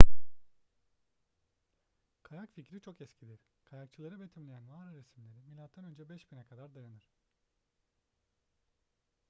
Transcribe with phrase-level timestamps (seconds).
[2.23, 7.11] kayak fikri çok eskidir kayakçıları betimleyen mağara resimleri mö 5000'e kadar dayanır